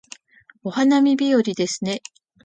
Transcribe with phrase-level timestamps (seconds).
[0.63, 2.01] お花見日和ですね